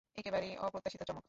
একেবারেই 0.17 0.53
অপ্রত্যাশিত 0.59 1.01
চমক! 1.03 1.19